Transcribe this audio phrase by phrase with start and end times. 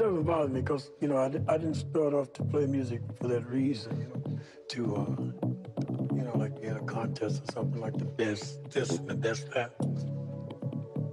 [0.00, 3.28] doesn't bother me because you know I, I didn't start off to play music for
[3.28, 4.00] that reason.
[4.00, 8.70] You know, to uh, you know like in a contest or something like the best
[8.70, 9.74] this and the best that.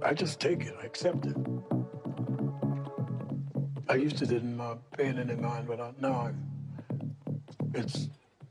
[0.02, 0.74] I just take it.
[0.80, 1.36] I accept it.
[3.90, 6.30] I used to didn't uh, pay it any mind, but I, now
[7.74, 8.08] it's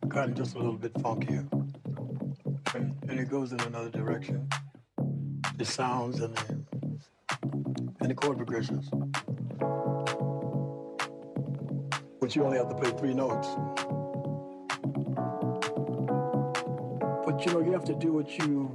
[0.08, 1.48] gotten just a little bit funkier,
[2.76, 4.48] and, and it goes in another direction.
[5.56, 6.58] The sounds and the
[8.02, 8.92] and the chord progressions.
[12.28, 13.48] But you only have to play three notes.
[17.26, 18.70] But you know, you have to do what you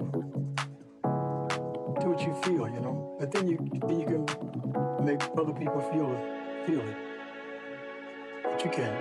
[2.01, 3.19] do what you feel, you know.
[3.21, 4.25] And then you then you can
[5.05, 6.97] make other people feel it feel it.
[8.43, 8.97] But you can't.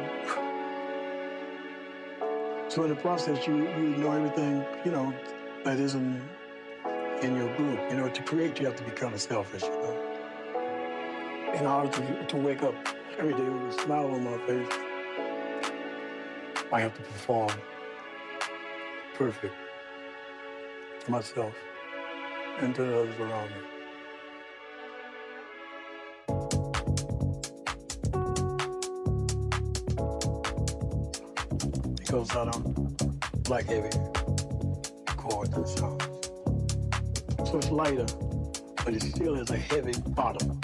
[2.70, 5.14] So in the process you you know everything, you know,
[5.64, 6.22] that isn't
[7.22, 7.80] in your group.
[7.90, 9.96] You know, to create you have to be kind of selfish, you know.
[11.54, 12.76] In order to, to wake up
[13.22, 14.68] every day with a smile on my face,
[16.74, 17.52] I have to perform
[19.14, 19.54] perfect
[21.02, 21.54] to myself
[22.62, 23.58] and to the others around me.
[31.98, 33.96] Because I don't like heavy
[35.06, 36.04] chords and sounds.
[37.48, 38.08] So it's lighter,
[38.84, 40.60] but it still has a heavy bottom.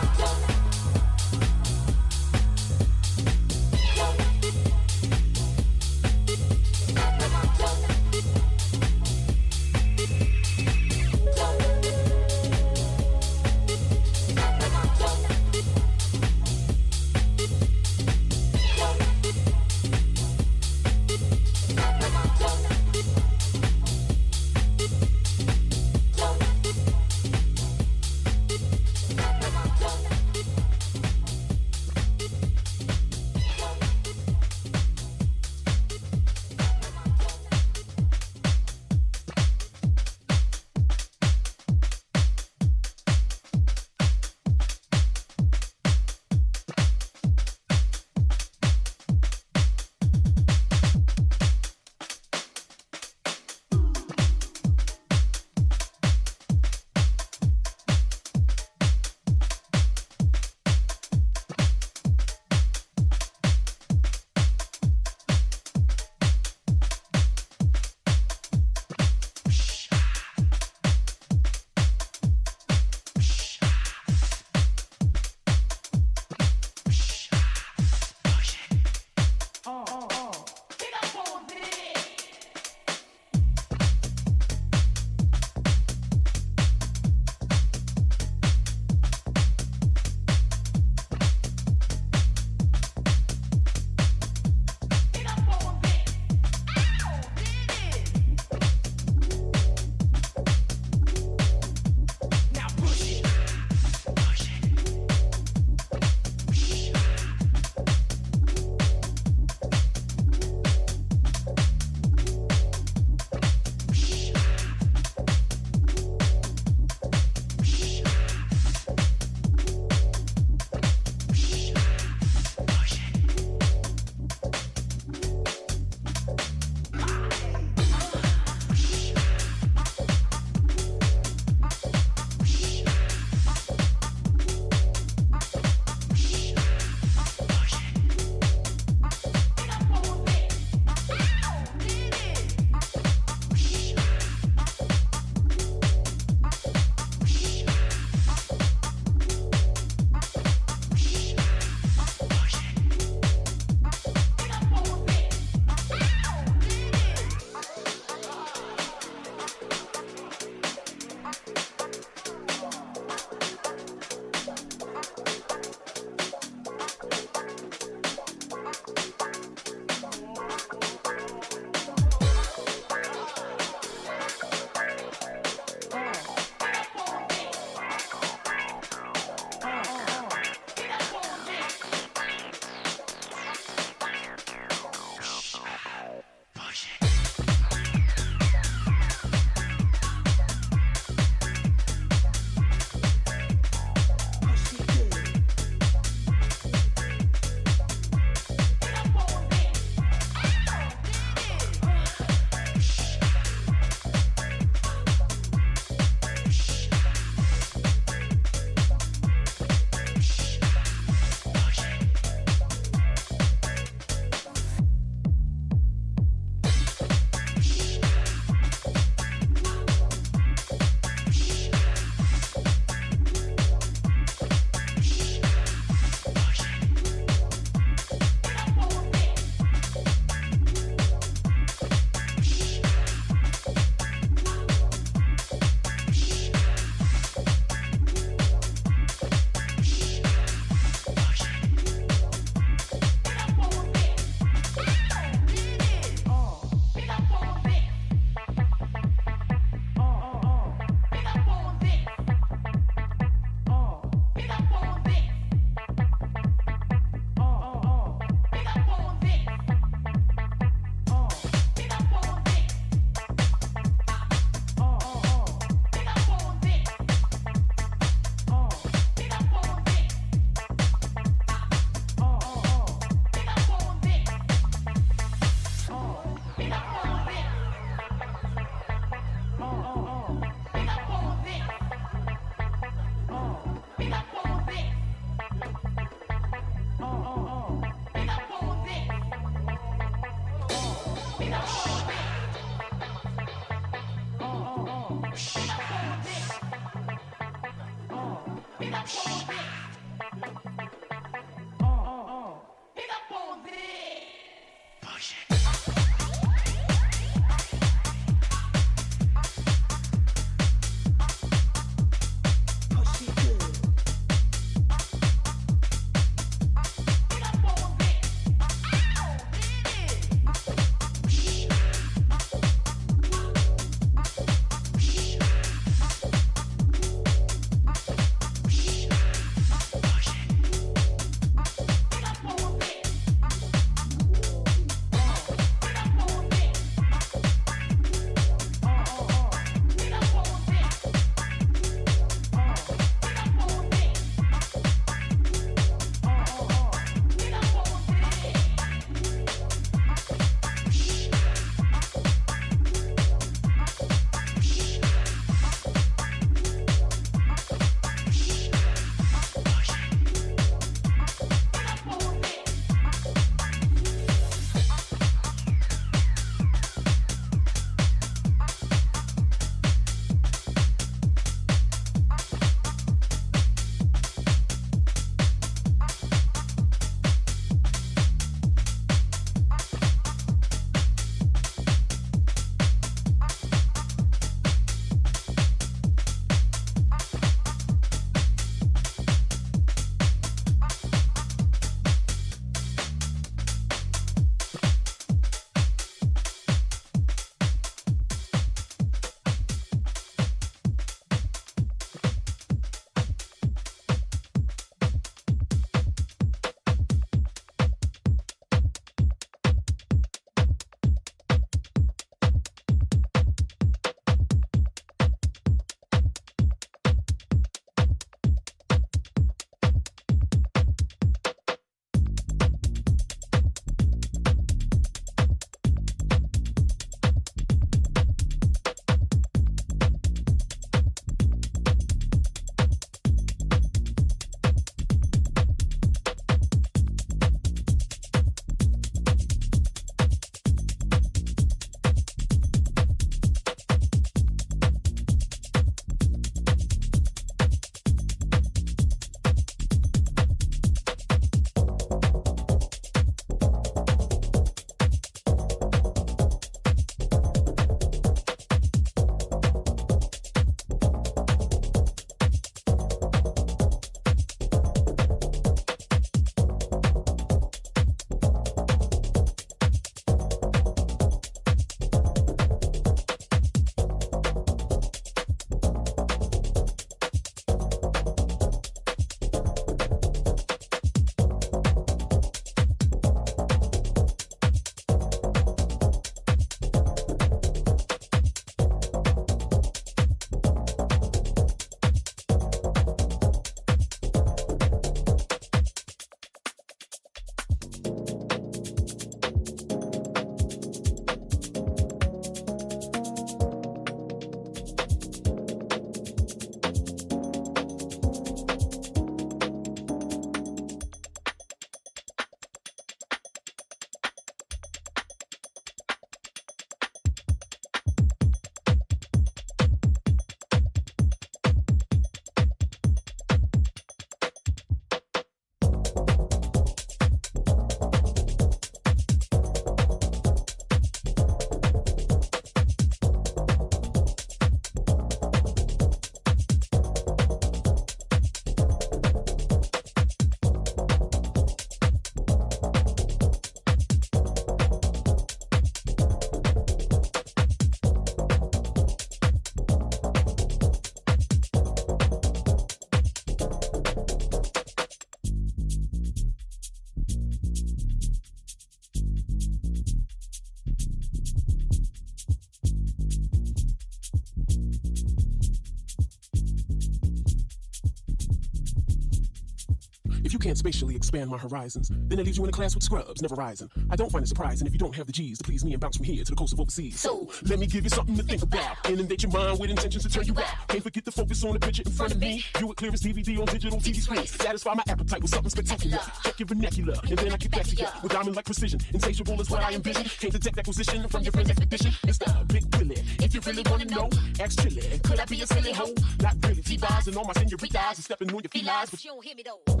[570.61, 573.55] Can't spatially expand my horizons, then it leaves you in a class with scrubs, never
[573.55, 573.89] rising.
[574.11, 575.99] I don't find it surprising if you don't have the G's to please me and
[575.99, 577.19] bounce from here to the coast of overseas.
[577.19, 578.97] So, let me give you something to think about.
[579.09, 580.87] Inundate your mind with intentions to turn you out.
[580.87, 582.63] Can't forget to focus on the picture in front of me.
[582.77, 584.51] View it clear as DVD on digital TV screens.
[584.51, 586.19] Satisfy my appetite with something spectacular.
[586.43, 588.99] Check your vernacular, and then I get back to you with diamond like precision.
[589.15, 590.25] Insatiable is what I envision.
[590.25, 592.11] Can't detect acquisition from your friend's expedition.
[592.27, 592.67] Mr.
[592.67, 595.23] Big Willie, if you really wanna know, ask Chilli.
[595.23, 596.13] Could I be a silly hoe?
[596.39, 596.83] Not really.
[596.83, 599.63] T-Boz and all my senoritas and stepping on your felines, but you don't hear me
[599.63, 600.00] though.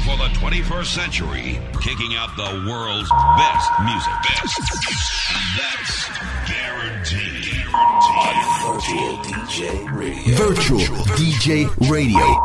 [0.00, 4.12] For the 21st century, kicking out the world's best music.
[4.22, 4.60] Best.
[5.56, 6.08] That's
[6.48, 7.64] guaranteed.
[7.74, 10.36] On Virtual DJ Radio.
[10.36, 12.43] Virtual DJ Radio.